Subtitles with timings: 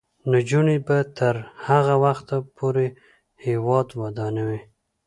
[0.31, 1.35] نجونې به تر
[1.67, 2.87] هغه وخته پورې
[3.45, 4.61] هیواد ودانوي.